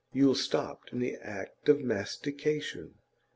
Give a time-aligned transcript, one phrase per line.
[0.11, 2.95] Yule stopped in the act of mastication.